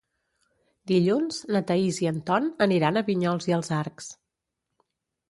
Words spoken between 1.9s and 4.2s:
i en Ton aniran a Vinyols i els Arcs.